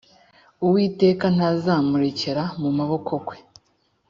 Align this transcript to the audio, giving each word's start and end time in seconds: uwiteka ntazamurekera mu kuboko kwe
uwiteka 0.65 1.25
ntazamurekera 1.35 2.43
mu 2.61 2.69
kuboko 2.77 3.13
kwe 3.27 3.37